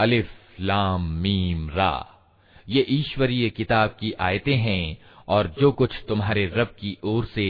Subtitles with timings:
[0.00, 0.28] अलिफ,
[0.60, 2.06] लाम, मीम, रा।
[2.68, 4.96] ये ईश्वरीय किताब की आयतें हैं
[5.28, 7.46] और जो कुछ तुम्हारे रब की ओर से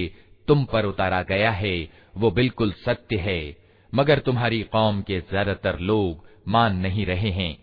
[0.49, 3.57] तुम पर उतारा गया है, वो बिल्कुल सत्य है।
[3.93, 7.57] मगर तुम्हारी कौम के ज़्यादातर लोग मान नहीं रहे हैं।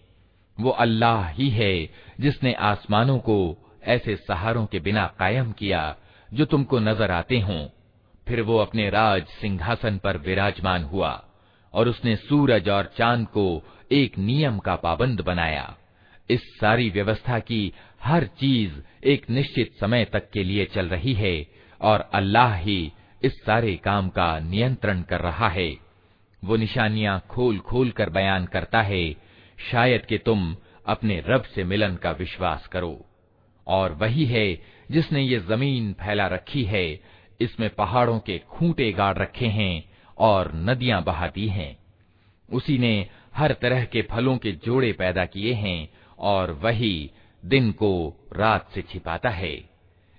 [0.58, 3.38] वो अल्लाह ही है जिसने आसमानों को
[3.86, 5.96] ऐसे सहारों के बिना कायम किया,
[6.30, 7.66] जो तुमको नज़र आते हों।
[8.28, 11.12] फिर वो अपने राज सिंहासन पर विराजमान हुआ
[11.74, 13.46] और उसने सूरज और चाँद को
[13.92, 15.78] एक नियम का पाबंद बनाया।
[16.30, 18.72] इस सारी व्यवस्था की हर चीज़
[19.04, 21.48] एक निश्चित समय तक के लिए चल रही है
[21.82, 22.92] और अल्लाह ही
[23.24, 25.78] इस सारे काम का नियंत्रण कर रहा है।
[26.44, 29.16] वो निशानियाँ खोल खोल कर बयान करता है,
[29.72, 33.06] शायद कि तुम अपने रब से मिलन का विश्वास करो।
[33.68, 34.62] और वही है
[34.92, 37.00] जिसने ये ज़मीन फैला रखी है,
[37.42, 39.84] इसमें पहाड़ों के खूंटे गाड़ रखे हैं
[40.18, 41.78] और नदियाँ बहाती हैं।
[42.50, 45.89] उसी ने हर तरह के फलों के जोड़े पैदा किए हैं
[46.31, 46.95] और वही
[47.43, 47.93] दिन को
[48.33, 49.55] रात से छिपाता है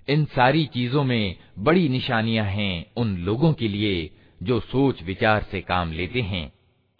[0.08, 5.60] इन सारी चीजों में बड़ी निशानियां हैं उन लोगों के लिए जो सोच विचार से
[5.62, 6.50] काम लेते हैं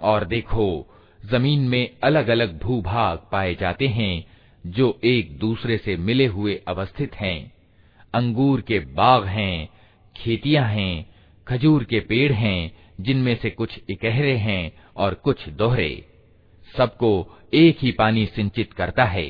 [0.00, 0.66] और देखो
[1.22, 4.24] जमीन में अलग अलग भूभाग पाए जाते हैं
[4.64, 7.38] जो एक दूसरे से मिले हुए अवस्थित हैं
[8.14, 9.68] अंगूर के बाग हैं
[10.16, 11.06] खेतियां हैं
[11.46, 12.58] खजूर के पेड़ हैं
[13.00, 15.92] जिनमें से कुछ इकहरे हैं और कुछ दोहरे
[16.74, 17.10] सबको
[17.54, 19.26] एक ही पानी सिंचित करता है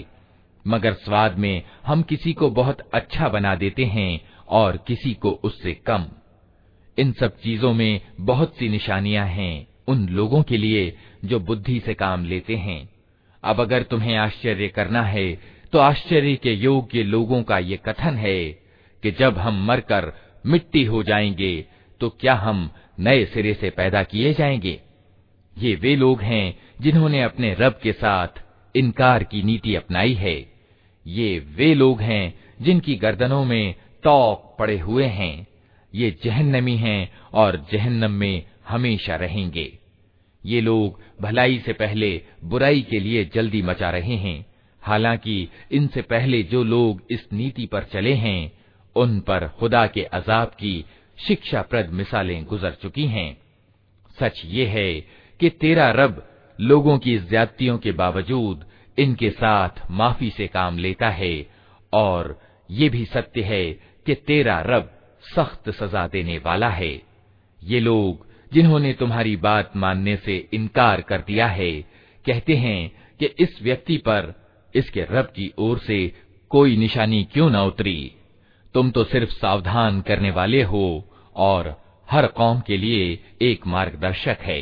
[0.69, 5.74] मगर स्वाद में हम किसी को बहुत अच्छा बना देते हैं और किसी को उससे
[5.74, 6.06] कम।
[6.98, 11.94] इन सब चीज़ों में बहुत सी निशानियाँ हैं उन लोगों के लिए जो बुद्धि से
[11.94, 12.89] काम लेते हैं।
[13.44, 18.44] अब अगर तुम्हें आश्चर्य करना है तो आश्चर्य के योग्य लोगों का ये कथन है
[19.04, 20.12] कि जब हम मरकर
[20.45, 21.66] मिट्टी हो जाएँगे
[22.01, 22.69] तो क्या हम
[23.00, 24.80] नए सिरे से पैदा किए जाएँगे?
[25.57, 28.42] ये वे लोग हैं जिन्होंने अपने रब के साथ
[28.75, 30.49] इनकार की नीति अपनाई है।
[31.09, 35.47] ये वे लोग हैं जिनकी गर्दनों में तौक पड़े हुए हैं।
[35.95, 39.77] ये जहन्नमी हैं और जहन्नम में हमेशा रहेंगे।
[40.45, 44.45] ये लोग भलाई से पहले बुराई के लिए जल्दी मचा रहे हैं।
[44.81, 48.51] हालाँकि इनसे पहले जो लोग इस नीति पर चले हैं,
[48.95, 50.85] उन पर खुदा के अजाब की
[51.27, 53.38] शिक्षाप्रद मिसालें गुजर चुकी हैं।
[54.19, 54.94] सच ये है
[55.39, 56.29] कि तेरा रब
[56.61, 58.65] लोगों की ज्यादतियों के बावजूद
[59.00, 61.34] इनके साथ माफ़ी से काम लेता है
[61.94, 63.66] और ये भी सत्य है
[64.06, 64.90] कि तेरा रब
[65.36, 66.92] सख्त सजा देने वाला है।
[67.63, 71.72] ये लोग जिन्होंने तुम्हारी बात मानने से इनकार कर दिया है,
[72.25, 74.34] कहते हैं कि इस व्यक्ति पर
[74.75, 76.00] इसके रब की ओर से
[76.52, 78.12] कोई निशानी क्यों न उतरी।
[78.74, 81.06] तुम तो सिर्फ़ सावधान करने वाले हो
[81.36, 81.75] और
[82.07, 84.62] हर कौम के लिए एक मार्गदर्शक है।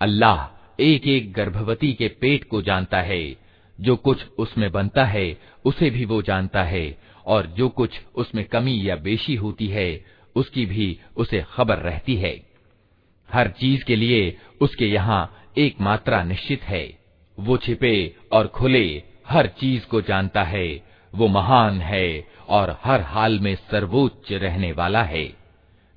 [0.00, 0.38] अल्लाह
[0.80, 3.22] एक एक गर्भवती के पेट को जानता है
[3.78, 5.26] जो कुछ उसमें बनता है
[5.64, 6.86] उसे भी वो जानता है
[7.26, 9.88] और जो कुछ उसमें कमी या बेशी होती है
[10.36, 12.34] उसकी भी उसे खबर रहती है
[13.33, 15.21] हर चीज़ के लिए उसके यहाँ
[15.57, 16.83] एक मात्रा निश्चित है।
[17.37, 20.67] वो छिपे और खुले हर चीज़ को जानता है।
[21.13, 25.25] वो महान है और हर हाल में सर्वोच्च रहने वाला है।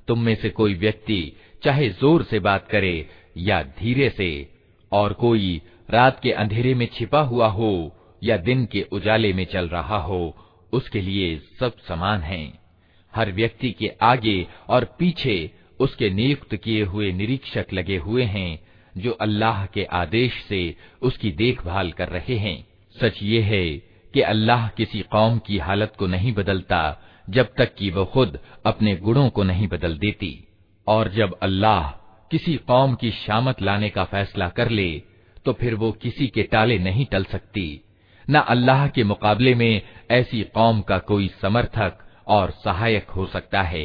[0.08, 4.48] तुम में से कोई व्यक्ति चाहे ज़ोर से बात करे या धीरे से,
[4.92, 5.60] और कोई
[5.90, 10.37] रात के अंधेरे में छिपा हुआ हो या दिन के उजाले में चल रहा हो,
[10.72, 12.58] उसके लिए सब समान हैं।
[13.12, 15.50] हर व्यक्ति के आगे और पीछे
[15.81, 18.59] उसके नियुक्त किए हुए निरीक्षक लगे हुए हैं,
[18.94, 22.56] जो अल्लाह के आदेश से उसकी देखभाल कर रहे हैं।
[22.97, 23.67] सच ये है
[24.15, 28.94] कि अल्लाह किसी कौम की हालत को नहीं बदलता, जब तक कि वह खुद अपने
[28.97, 30.32] गुणों को नहीं बदल देती।
[30.87, 31.91] और जब अल्लाह
[32.31, 35.03] किसी कौम की शामत लाने का फैसला कर ले
[35.47, 37.81] तो फिर वो किसी के टाले नहीं टल सकती।
[38.25, 43.85] न अल्लाह के मुकाबले में ऐसी कौम का कोई समर्थक और सहायक हो सकता है।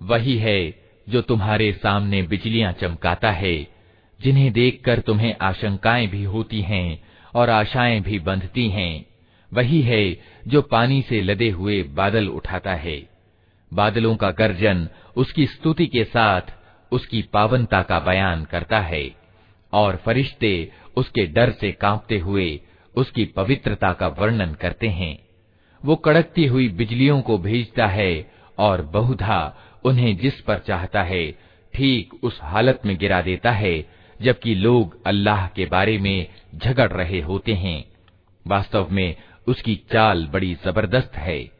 [0.00, 0.60] वही है
[1.08, 3.56] जो तुम्हारे सामने बिजलियां चमकाता है
[4.20, 6.88] जिन्हें देखकर तुम्हें आशंकाएं भी होती हैं
[7.34, 8.92] और आशाएं भी बंधती हैं
[9.51, 10.03] वही है
[10.47, 12.97] जो पानी से लदे हुए बादल उठाता है।
[13.71, 16.53] बादलों का गर्जन उसकी स्तुति के साथ
[16.91, 19.03] उसकी पावनता का बयान करता है,
[19.73, 22.59] और फरिश्ते उसके डर से कांपते हुए
[22.95, 25.17] उसकी पवित्रता का वर्णन करते हैं।
[25.83, 29.39] वो कड़कती हुई बिजलियों को भेजता है और बहुधा
[29.85, 31.31] उन्हें जिस पर चाहता है,
[31.73, 33.85] ठीक उस हालत में गिरा देता है,
[34.19, 37.83] जबकि लोग अल्लाह के बारे में झगड़ रहे होते हैं।
[38.45, 39.15] वास्तव में
[39.47, 41.51] उसकी चाल बड़ी ज़बरदस्त है।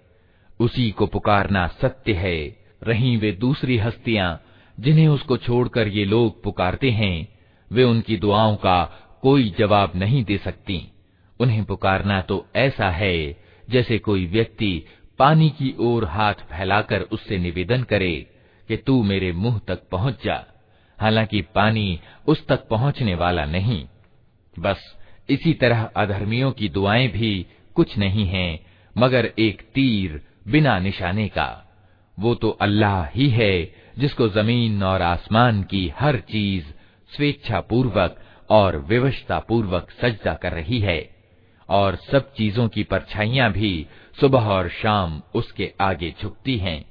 [0.59, 4.41] उसी को पुकारना सत्य है। रही वे दूसरी हस्तियाँ,
[4.79, 7.27] जिन्हें उसको छोड़कर ये लोग पुकारते हैं,
[7.71, 8.83] वे उनकी दुआओं का
[9.21, 10.91] कोई जवाब नहीं दे सकती।
[11.39, 14.83] उन्हें पुकारना तो ऐसा है, जैसे कोई व्यक्ति
[15.19, 18.27] पानी की ओर हाथ फैलाकर उससे निवेदन करे
[18.67, 20.45] कि तू मेरे मुँह तक पहुँच जा।
[20.99, 23.87] हालाँकि पानी उस तक पहुँचने वाला नहीं।
[24.59, 24.97] बस
[25.29, 28.65] इसी तरह अधर्मियों की दुआएँ भी कुछ नहीं है,
[28.97, 31.67] मगर एक तीर बिना निशाने का।
[32.19, 36.65] वो तो अल्लाह ही है, जिसको ज़मीन और आसमान की हर चीज़
[37.15, 41.15] स्वेच्छा पूर्वक और विवशता पूर्वक सजदा कर रही है,
[41.69, 43.87] और सब चीज़ों की परछाइयाँ भी
[44.19, 46.90] सुबह और शाम उसके आगे झुकती हैं।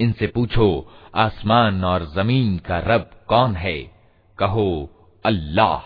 [0.00, 0.66] इनसे पूछो
[1.16, 3.78] आसमान और जमीन का रब कौन है
[4.38, 4.68] कहो
[5.24, 5.78] अल्लाह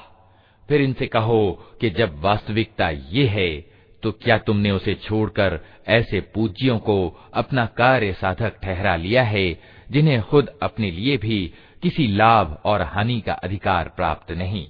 [0.69, 1.43] फिर इनसे कहो
[1.81, 3.51] कि जब वास्तविकता ये है
[4.04, 9.60] तो क्या तुमने उसे छोड़कर ऐसे पूज्यों को अपना कार्य साधक ठहरा लिया है,
[9.92, 14.68] जिन्हें खुद अपने लिए भी किसी लाभ और हानि का अधिकार प्राप्त नहीं?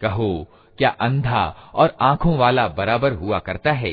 [0.00, 0.46] कहो,
[0.78, 3.92] क्या अंधा और आँखों वाला बराबर हुआ करता है?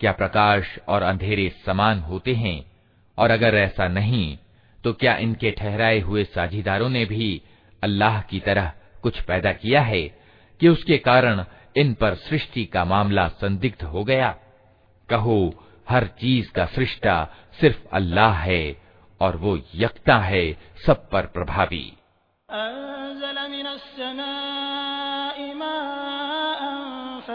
[0.00, 2.72] क्या प्रकाश और अंधेरे समान होते हैं?
[3.18, 4.38] और अगर ऐसा नहीं
[4.84, 7.42] तो क्या इनके ठहराए हुए साझीदारों ने भी
[7.82, 10.02] अल्लाह की तरह कुछ पैदा किया है
[10.60, 11.44] कि उसके कारण
[11.78, 14.36] इन पर सृष्टि का मामला संदिग्ध हो गया।
[15.08, 17.28] कहो, हर चीज़ का सृष्टा
[17.60, 18.82] सिर्फ़ अल्लाह है
[19.20, 20.52] और वो यकता है
[20.86, 21.92] सब पर प्रभावी।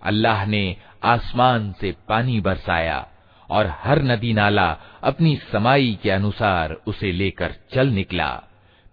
[0.00, 0.64] अल्लाह ने
[1.04, 2.98] आसमान से पानी बरसाया
[3.48, 4.68] और हर नदी नाला
[5.02, 8.30] अपनी समाई के अनुसार उसे लेकर चल निकला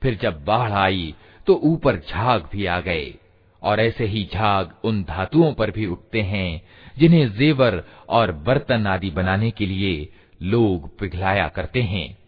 [0.01, 1.13] फिर जब बाढ़ आई
[1.47, 3.13] तो ऊपर झाग भी आ गए
[3.61, 6.49] और ऐसे ही झाग उन धातुओं पर भी उठते हैं
[6.97, 9.95] जिन्हें जेवर और बर्तन आदि बनाने के लिए
[10.42, 12.18] लोग पिघलाया करते हैं।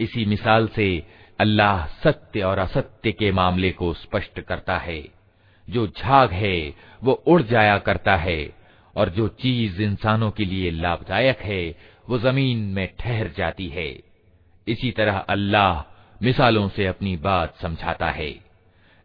[0.00, 1.06] इसी मिसाल से
[1.40, 5.08] अल्लाह सत्य और असत्य के मामले को स्पष्ट करता है।
[5.70, 8.52] जो झाग है, वो उड़ जाया करता है,
[8.96, 11.76] और जो चीज़ इंसानों के लिए लाभदायक है,
[12.08, 14.00] वो ज़मीन में ठहर जाती है।
[14.68, 15.82] इसी तरह अल्लाह
[16.22, 18.40] मिसालों से अपनी बात समझाता है।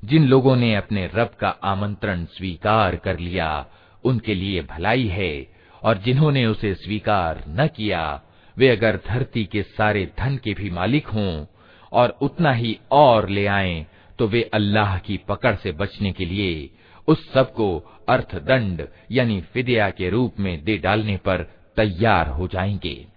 [0.06, 3.65] जिन लोगों ने अपने रब का आमंत्रण स्वीकार कर लिया,
[4.03, 5.48] उनके लिए भलाई है,
[5.84, 8.22] और जिन्होंने उसे स्वीकार न किया
[8.60, 11.46] वे अगर धरती के सारे धन के भी मालिक हों
[11.92, 13.86] और उतना ही और ले आए
[14.20, 16.70] तो वे अल्लाह की पकड़ से बचने के लिए
[17.08, 17.68] उस सबको
[18.10, 21.44] अर्थदंड यानी फिदिया के रूप में दे डालने पर
[21.75, 23.08] तैयार हो जाएँगे।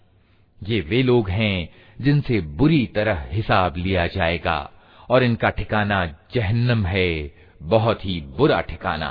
[0.63, 1.69] ये वे लोग हैं
[2.01, 4.71] जिनसे बुरी तरह हिसाब लिया जाएगा
[5.11, 9.11] और इनका ठिकाना जहन्नम है, बहुत ही बुरा ठिकाना।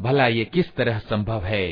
[0.00, 1.66] भला ये किस तरह संभव है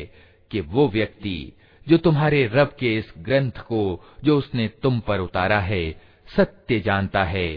[0.51, 1.53] कि वो व्यक्ति
[1.87, 3.81] जो तुम्हारे रब के इस ग्रंथ को
[4.25, 5.85] जो उसने तुम पर उतारा है
[6.29, 7.49] सत्य जानता है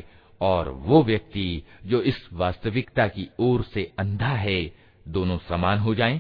[0.42, 4.60] और वो व्यक्ति जो इस वास्तविकता की ओर से अंधा है
[5.08, 6.20] दोनों समान हो जाएं?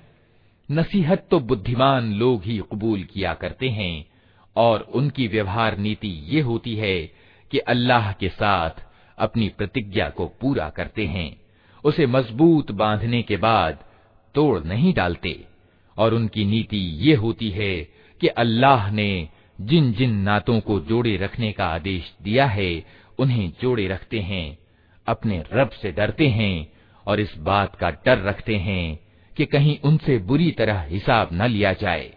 [0.69, 4.05] नसीहत तो बुद्धिमान लोग ही कबूल किया करते हैं
[4.55, 6.95] और उनकी व्यवहार नीति ये होती है
[7.50, 8.70] कि अल्लाह के साथ
[9.18, 11.40] अपनी प्रतिज्ञा को पूरा करते हैं।
[11.84, 13.84] उसे मज़बूत बांधने के बाद
[14.34, 15.44] तोड़ नहीं डालते।
[15.98, 17.84] और उनकी नीति ये होती है
[18.20, 19.28] कि अल्लाह ने
[19.60, 22.84] जिन जिन नातों को जोड़े रखने का आदेश दिया है,
[23.18, 24.58] उन्हें जोड़े रखते हैं,
[25.06, 26.72] अपने रब से डरते हैं
[27.06, 29.00] और इस बात का डर रखते हैं
[29.36, 32.16] कि कहीं उनसे बुरी तरह हिसाब न लिया जाए।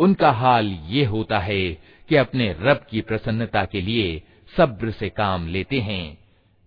[0.00, 1.64] उनका हाल ये होता है
[2.08, 4.22] कि अपने रब की प्रसन्नता के लिए
[4.56, 6.18] सब्र से काम लेते हैं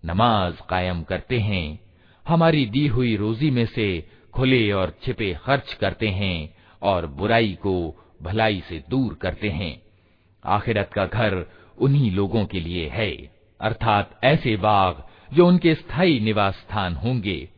[0.02, 1.66] नमाज कायम करते हैं
[2.26, 3.88] हमारी दी हुई रोजी में से
[4.33, 9.81] खुले और छिपे खर्च करते हैं और बुराई को भलाई से दूर करते हैं।
[10.45, 11.45] आखिरत का घर
[11.77, 15.03] उन्हीं लोगों के लिए है, अर्थात ऐसे बाग
[15.35, 17.49] जो उनके स्थायी निवास स्थान होंगे।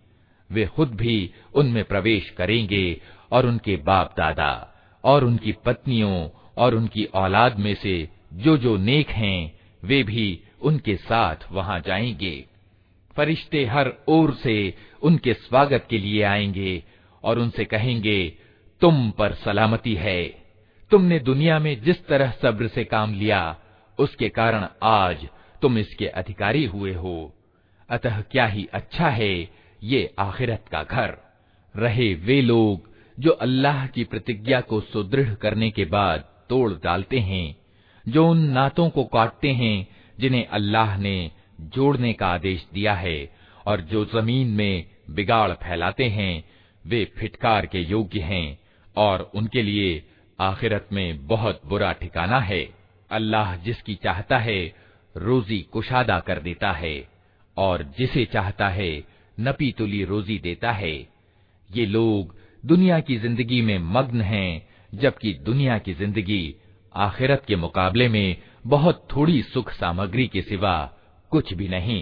[0.51, 7.05] वे खुद भी उनमें प्रवेश करेंगे और उनके बाप दादा और उनकी पत्नियों और उनकी
[7.05, 12.45] औलाद में से जो जो नेक हैं, वे भी उनके साथ वहाँ जाएँगे।
[13.15, 14.73] फरिश्ते हर ओर से
[15.05, 16.83] उनके स्वागत के लिए आएँगे
[17.23, 18.33] और उनसे कहेंगे,
[18.81, 20.23] तुम पर सलामती है।
[20.91, 23.57] तुमने दुनिया में जिस तरह सब्र से काम लिया,
[23.99, 25.27] उसके कारण आज
[25.61, 27.33] तुम इसके अधिकारी हुए हो।
[27.89, 29.49] अतः क्या ही अच्छा है
[29.83, 31.17] ये आखिरत का घर।
[31.75, 32.89] रहे वे लोग
[33.19, 37.55] जो अल्लाह की प्रतिज्ञा को सुदृढ़ करने के बाद तोड़ डालते हैं,
[38.07, 39.87] जो उन नातों को काटते हैं,
[40.19, 46.43] जिन्हें अल्लाह ने जोड़ने का आदेश दिया है, और जो ज़मीन में बिगाड़ फैलाते हैं,
[46.85, 48.59] वे फिटकार के योग्य हैं
[48.95, 50.03] और उनके लिए
[50.39, 52.63] आखिरत में बहुत बुरा ठिकाना है।
[53.11, 54.75] अल्लाह जिसकी चाहता है,
[55.15, 56.95] रोजी कुशादा कर देता है
[57.57, 59.03] और जिसे चाहता है
[59.39, 60.95] नपी तुली रोजी देता है।
[61.69, 66.55] ये लोग दुनिया की ज़िंदगी में मग्न हैं, जबकि दुनिया की ज़िंदगी
[66.95, 68.37] आखिरत के मुकाबले में
[68.67, 70.77] बहुत थोड़ी सुख सामग्री के सिवा
[71.31, 72.01] कुछ भी नहीं।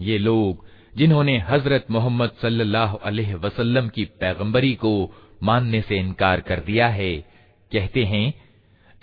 [0.00, 0.64] ये लोग
[0.96, 4.92] जिन्होंने हजरत मोहम्मद सल्लल्लाहु अलैहि वसल्लम की पैगंबरी को
[5.42, 7.12] मानने से इनकार कर दिया है
[7.71, 8.33] कहते हैं,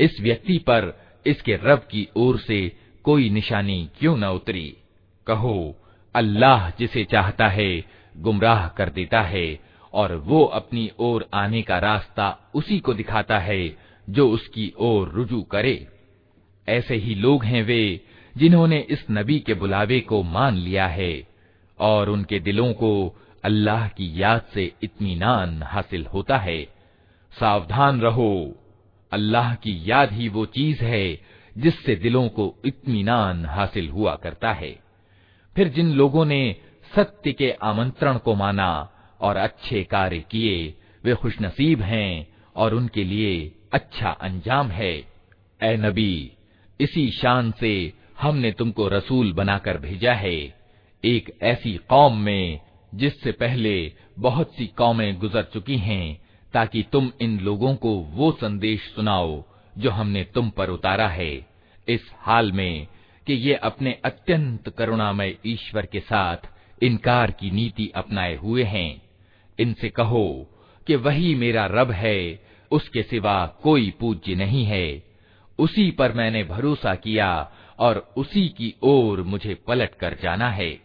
[0.00, 2.72] इस व्यक्ति पर इसके रब की ओर से
[3.04, 4.76] कोई निशानी क्यों न उतरी?
[5.26, 5.76] कहो,
[6.14, 7.84] अल्लाह जिसे चाहता है,
[8.16, 9.60] गुमराह कर देता है,
[9.92, 13.76] और वो अपनी ओर आने का रास्ता उसी को दिखाता है,
[14.10, 15.86] जो उसकी ओर रुजू करे।
[16.68, 18.00] ऐसे ही लोग हैं वे,
[18.36, 21.28] जिन्होंने इस नबी के बुलावे को मान लिया है,
[21.78, 26.73] और उनके दिलों को अल्लाह की याद से इत्मीनान हासिल होता है।
[27.40, 28.56] सावधान रहो।
[29.12, 31.20] अल्लाह की याद ही वो चीज़ है
[31.58, 34.78] जिससे दिलों को इत्मीनान हासिल हुआ करता है।
[35.56, 36.56] फिर जिन लोगों ने
[36.96, 43.52] सत्य के आमंत्रण को माना और अच्छे कार्य किए, वे खुशनसीब हैं और उनके लिए
[43.72, 44.92] अच्छा अंजाम है।
[45.62, 46.32] ए नबी,
[46.80, 50.54] इसी शान से हमने तुमको रसूल बनाकर भेजा है।
[51.04, 52.60] एक ऐसी कौम में
[52.94, 56.23] जिससे पहले बहुत सी कौमें गुजर चुकी हैं
[56.54, 59.44] ताकि तुम इन लोगों को वो संदेश सुनाओ,
[59.78, 61.46] जो हमने तुम पर उतारा है।
[61.88, 62.86] इस हाल में
[63.26, 66.36] कि ये अपने अत्यंत करुणामय ईश्वर के साथ
[66.82, 69.02] इनकार की नीति अपनाए हुए हैं।
[69.58, 70.50] इनसे कहो
[70.86, 75.02] कि वही मेरा रब है, उसके सिवा कोई पूज्य नहीं है।
[75.58, 80.80] उसी पर मैंने भरोसा किया और उसी की ओर मुझे पलट कर जाना है।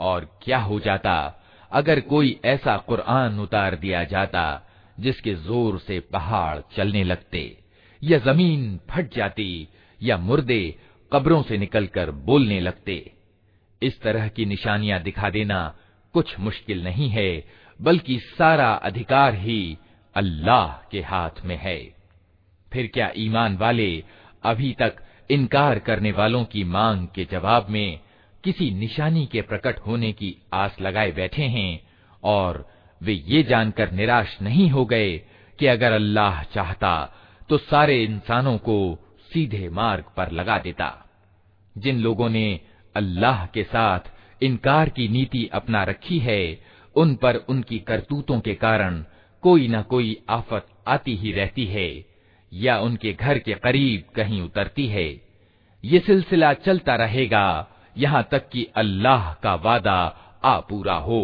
[0.00, 4.68] और क्या हो जाता अगर कोई ऐसा कुरान उतार दिया जाता
[5.00, 7.42] जिसके ज़ोर से पहाड़ चलने लगते।
[8.02, 9.68] या ज़मीन फट जाती,
[10.00, 10.74] या मुर्दे
[11.12, 13.12] कब्रों से निकलकर बोलने लगते।
[13.82, 15.74] इस तरह की निशानियाँ दिखा देना
[16.14, 17.44] कुछ मुश्किल नहीं है,
[17.80, 19.76] बल्कि सारा अधिकार ही
[20.16, 21.78] अल्लाह के हाथ में है।
[22.72, 24.04] फिर क्या ईमान वाले
[24.42, 24.96] अभी तक
[25.30, 28.00] इनकार करने वालों की मांग के जवाब में
[28.44, 31.80] किसी निशानी के प्रकट होने की आस लगाए बैठे हैं,
[32.22, 32.71] और
[33.02, 35.16] वे ये जानकर निराश नहीं हो गए
[35.58, 36.94] कि अगर अल्लाह चाहता
[37.48, 38.76] तो सारे इंसानों को
[39.32, 40.88] सीधे मार्ग पर लगा देता।
[41.76, 42.60] जिन लोगों ने
[42.94, 44.10] अल्लाह के साथ
[44.42, 46.60] इनकार की नीति अपना रखी है,
[46.96, 49.04] उन पर उनकी करतूतों के कारण
[49.42, 52.04] कोई न कोई आफत आती ही रहती है,
[52.52, 55.08] या उनके घर के करीब कहीं उतरती है।
[55.84, 60.00] ये सिलसिला चलता रहेगा, यहाँ तक कि अल्लाह का वादा
[60.44, 61.22] आ पूरा हो।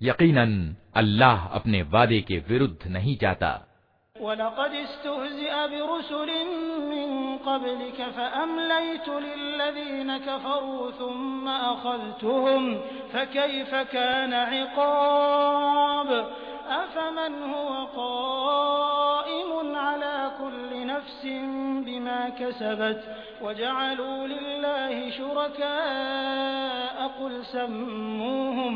[0.00, 3.51] यकीनन अल्लाह अपने वादे के विरुद्ध नहीं जाता
[4.15, 6.47] वलक़द इस्तुहज़िअ बिरुसुलिन
[6.89, 7.11] मिन
[7.45, 12.73] क़ब्लिक फ़अमलयतु लिल्लज़ीन कफ़रू थुम्म अख़ज़्तुहुम
[13.13, 16.09] फ़कैफ़ कान इक़ाब
[16.77, 23.05] अफ़मन हुव क़ाइमुन अला कुल्लि नफ़्सिन बिमा कसबत
[23.43, 28.75] वजअलू लिल्लाहि शुरकाअ क़ुल सम्मूहुम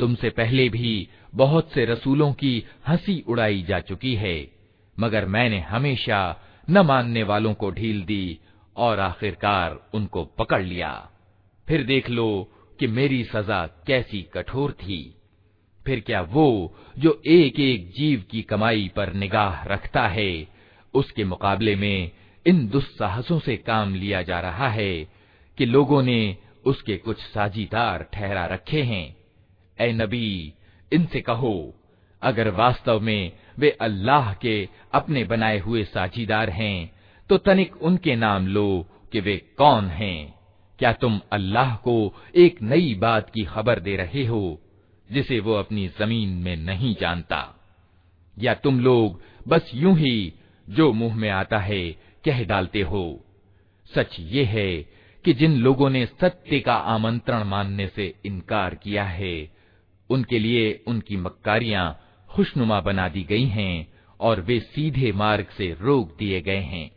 [0.00, 4.50] तुमसे पहले भी बहुत से रसूलों की हँसी उड़ाई जा चुकी है,
[5.00, 8.38] मगर मैंने हमेशा न मानने वालों को ढील दी
[8.76, 11.10] और आखिरकार उनको पकड़ लिया।
[11.68, 15.14] फिर देख लो कि मेरी सजा कैसी कठोर थी।
[15.86, 20.48] फिर क्या वो जो एक एक जीव की कमाई पर निगाह रखता है,
[20.94, 22.10] उसके मुकाबले में
[22.46, 25.08] इन दुस्साहसों से काम लिया जा रहा है
[25.58, 29.19] कि लोगों ने उसके कुछ साझीदार ठहरा रखे हैं।
[29.80, 30.54] ए नबी,
[30.92, 31.74] इनसे कहो,
[32.22, 36.90] अगर वास्तव में वे अल्लाह के अपने बनाए हुए साझीदार हैं
[37.30, 40.34] तो तनिक उनके नाम लो कि वे कौन हैं।
[40.78, 41.94] क्या तुम अल्लाह को
[42.34, 44.60] एक नई बात की खबर दे रहे हो,
[45.08, 47.42] जिसे वो अपनी ज़मीन में नहीं जानता?
[48.36, 50.32] या तुम लोग बस यूँ ही
[50.68, 51.84] जो मुँह में आता है
[52.24, 53.20] कह डालते हो?
[53.90, 54.72] सच ये है
[55.24, 59.36] कि जिन लोगों ने सत्य का आमंत्रण मानने से इनकार किया है
[60.10, 61.84] उनके लिए उनकी मक्कारियाँ
[62.28, 63.86] खुशनुमा बना दी गई हैं
[64.20, 66.90] और वे सीधे मार्ग से रोक दिए गए हैं।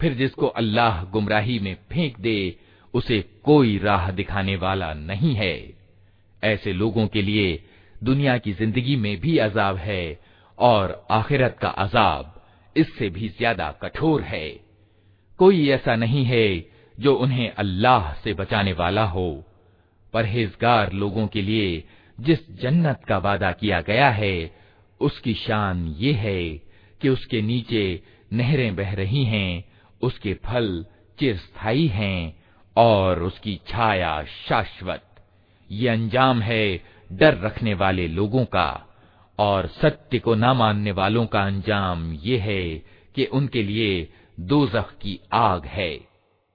[0.00, 2.56] फिर जिसको अल्लाह गुमराही में फेंक दे,
[2.94, 5.54] उसे कोई राह दिखाने वाला नहीं है।
[6.42, 7.62] ऐसे लोगों के लिए
[8.02, 10.20] दुनिया की ज़िंदगी में भी अजाब है
[10.58, 12.34] और आखिरत का अजाब
[12.76, 14.48] इससे भी ज़्यादा कठोर है।
[15.38, 16.46] कोई ऐसा नहीं है
[16.98, 19.44] जो उन्हें अल्लाह से बचाने वाला हो।
[20.14, 21.84] परहेजगार लोगों के लिए
[22.22, 24.56] जिस जन्नत का वादा किया गया है,
[25.00, 26.50] उसकी शान ये है
[27.00, 29.64] कि उसके नीचे नहरें बह रही हैं,
[30.02, 30.84] उसके फल
[31.18, 32.42] चिरस्थायी हैं
[32.76, 35.02] और उसकी छाया शाश्वत।
[35.70, 38.88] ये अंजाम है डर रखने वाले लोगों का
[39.38, 42.62] और सत्य को न मानने वालों का अंजाम ये है
[43.14, 44.08] कि उनके लिए
[44.40, 46.11] दोजख की आग है।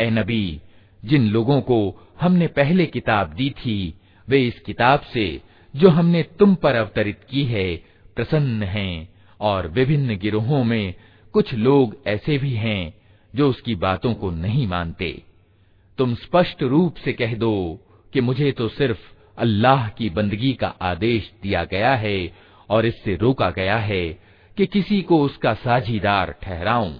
[0.00, 0.60] ए नबी,
[1.04, 3.94] जिन लोगों को हमने पहले किताब दी थी,
[4.28, 5.40] वे इस किताब से
[5.74, 7.76] जो हमने तुम पर अवतरित की है,
[8.16, 9.08] प्रसन्न हैं
[9.40, 10.94] और विभिन्न गिरोहों में
[11.34, 12.94] कुछ लोग ऐसे भी हैं
[13.34, 15.22] जो उसकी बातों को नहीं मानते।
[15.98, 17.80] तुम स्पष्ट रूप से कह दो
[18.12, 18.98] कि मुझे तो सिर्फ़
[19.38, 22.32] अल्लाह की बंदगी का आदेश दिया गया है
[22.70, 24.08] और इससे रोका गया है
[24.56, 26.92] कि किसी को उसका साझीदार ठहराऊं।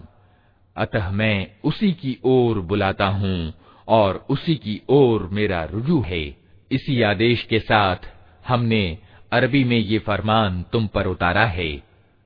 [0.77, 3.53] अतः मैं उसी की ओर बुलाता हूँ
[3.89, 6.25] और उसी की ओर मेरा रुजू है।
[6.71, 8.09] इसी आदेश के साथ
[8.49, 8.99] हमने
[9.33, 11.71] अरबी में ये फरमान तुम पर उतारा है।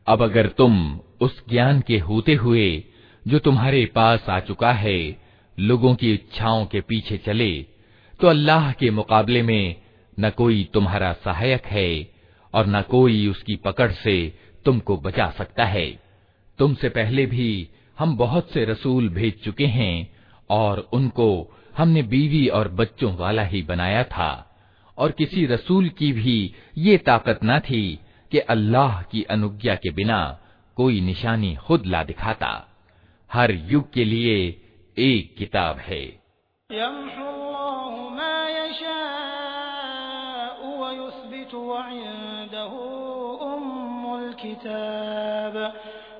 [0.07, 2.69] अब अगर तुम उस ज्ञान के होते हुए
[3.27, 4.99] जो तुम्हारे पास आ चुका है,
[5.59, 7.53] लोगों की इच्छाओं के पीछे चले
[8.21, 9.77] तो अल्लाह के मुकाबले में
[10.19, 11.89] न कोई तुम्हारा सहायक है
[12.55, 14.17] और न कोई उसकी पकड़ से
[14.65, 15.87] तुमको बचा सकता है।
[16.59, 17.49] तुमसे पहले भी
[17.99, 20.17] हम बहुत से रसूल भेज चुके हैं
[20.51, 24.57] और उनको हमने बीवी और बच्चों वाला ही बनाया था।
[24.99, 27.99] और किसी रसूल की भी ये ताकत न थी
[28.31, 30.39] कि अल्लाह की अनुज्ञा के बिना
[30.77, 32.69] कोई निशानी खुद ला दिखाता।
[33.33, 34.63] हर युग के लिए
[34.99, 36.05] एक किताब है।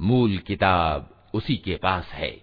[0.00, 2.40] मूल किताब उसी के पास है।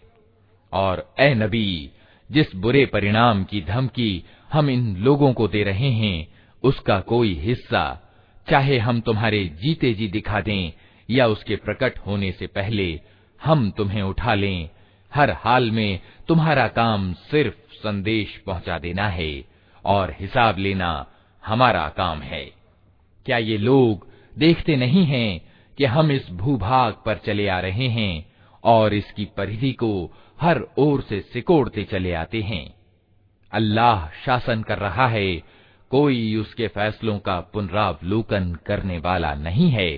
[0.73, 1.91] और ए नबी,
[2.31, 6.27] जिस बुरे परिणाम की धमकी हम इन लोगों को दे रहे हैं,
[6.63, 8.01] उसका कोई हिस्सा,
[8.49, 10.71] चाहे हम तुम्हारे जीते जी दिखा दें,
[11.09, 13.01] या उसके प्रकट होने से पहले
[13.43, 14.69] हम तुम्हें उठा लें,
[15.13, 19.43] हर हाल में तुम्हारा काम सिर्फ़ संदेश पहुँचा देना है,
[19.85, 21.05] और हिसाब लेना
[21.45, 22.45] हमारा काम है।
[23.25, 28.25] क्या ये लोग देखते नहीं हैं कि हम इस भूभाग पर चले आ रहे हैं
[28.63, 29.91] और इसकी परिधि को
[30.41, 32.65] हर ओर से सिकोड़ते चले आते हैं।
[33.53, 35.35] अल्लाह शासन कर रहा है,
[35.91, 39.91] कोई उसके फैसलों का पुनरावलोकन करने वाला नहीं है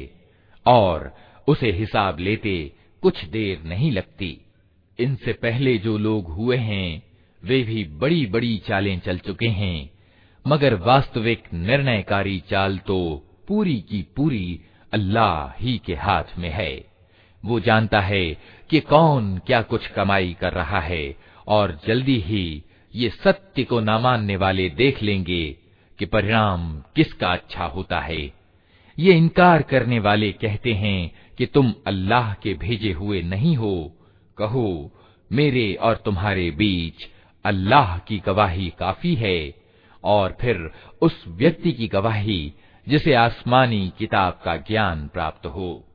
[0.66, 1.12] और
[1.48, 2.56] उसे हिसाब लेते
[3.04, 4.30] कुछ देर नहीं लगती।
[5.00, 7.04] इनसे पहले जो लोग हुए हैं,
[7.44, 9.90] वे भी बड़ी बड़ी चालें चल चुके हैं,
[10.46, 13.00] मगर वास्तविक निर्णयकारी चाल तो
[13.48, 14.60] पूरी की पूरी
[14.98, 16.74] अल्लाह ही के हाथ में है।
[17.44, 18.26] वो जानता है
[18.70, 21.04] कि कौन क्या कुछ कमाई कर रहा है
[21.48, 25.44] और जल्दी ही ये सत्य को न मानने वाले देख लेंगे
[26.00, 26.62] कि परिणाम
[26.96, 28.22] किसका अच्छा होता है।
[28.98, 33.76] ये इनकार करने वाले कहते हैं कि तुम अल्लाह के भेजे हुए नहीं हो।
[34.38, 34.92] कहो,
[35.32, 37.08] मेरे और तुम्हारे बीच
[37.46, 39.40] अल्लाह की गवाही काफ़ी है
[40.04, 40.70] और फिर
[41.02, 42.42] उस व्यक्ति की गवाही
[42.88, 45.87] जिसे आसमानी किताब का ज्ञान प्राप्त हो।